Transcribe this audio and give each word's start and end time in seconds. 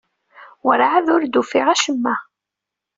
Werɛad 0.65 1.07
ur 1.15 1.21
d-ufiɣ 1.25 1.67
acemma. 1.73 2.15